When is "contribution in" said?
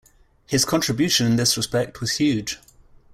0.65-1.35